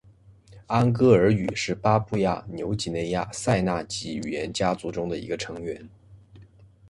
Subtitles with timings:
[0.65, 5.87] 安哥尔语是巴布亚纽几内亚赛纳几语言家族中的一个成员。